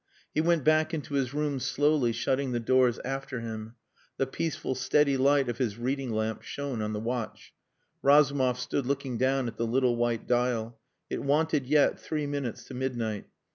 [0.33, 3.75] He went back into his room slowly, shutting the doors after him.
[4.17, 7.53] The peaceful steady light of his reading lamp shone on the watch.
[8.01, 10.79] Razumov stood looking down at the little white dial.
[11.11, 13.27] It wanted yet three minutes to midnight.